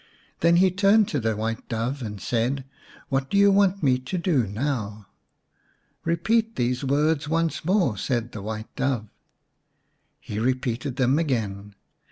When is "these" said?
6.55-6.83